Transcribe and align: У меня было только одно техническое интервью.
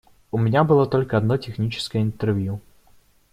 У 0.31 0.39
меня 0.39 0.63
было 0.63 0.87
только 0.87 1.15
одно 1.15 1.37
техническое 1.37 2.01
интервью. 2.01 2.59